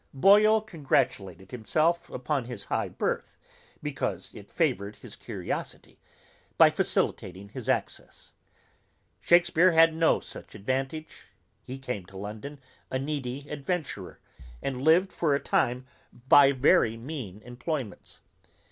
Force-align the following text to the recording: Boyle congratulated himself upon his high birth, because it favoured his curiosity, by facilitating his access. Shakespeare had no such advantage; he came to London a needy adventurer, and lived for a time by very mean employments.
Boyle 0.15 0.61
congratulated 0.61 1.51
himself 1.51 2.09
upon 2.09 2.45
his 2.45 2.63
high 2.63 2.89
birth, 2.89 3.37
because 3.83 4.33
it 4.33 4.49
favoured 4.49 4.95
his 4.95 5.15
curiosity, 5.15 5.99
by 6.57 6.71
facilitating 6.71 7.49
his 7.49 7.69
access. 7.69 8.33
Shakespeare 9.19 9.73
had 9.73 9.93
no 9.93 10.19
such 10.19 10.55
advantage; 10.55 11.27
he 11.61 11.77
came 11.77 12.07
to 12.07 12.17
London 12.17 12.59
a 12.89 12.97
needy 12.97 13.47
adventurer, 13.47 14.19
and 14.59 14.81
lived 14.81 15.13
for 15.13 15.35
a 15.35 15.39
time 15.39 15.85
by 16.27 16.51
very 16.51 16.97
mean 16.97 17.39
employments. 17.43 18.21